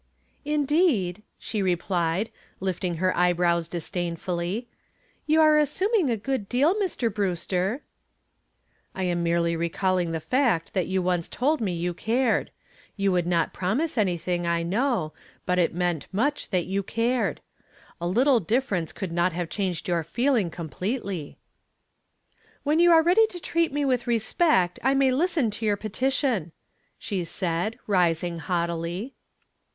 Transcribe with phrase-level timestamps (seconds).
[0.45, 4.67] "Indeed," she replied, lifting her brows disdainfully.
[5.27, 7.13] "You are assuming a good deal, Mr.
[7.13, 7.83] Brewster."
[8.95, 12.49] "I am merely recalling the fact that you once told me you cared.
[12.97, 15.13] You would not promise anything, I know,
[15.45, 17.39] but it meant much that you cared.
[18.01, 21.37] A little difference could not have changed your feeling completely."
[22.63, 26.53] "When you are ready to treat me with respect I may listen to your petition,"
[26.97, 29.13] she said, rising haughtily.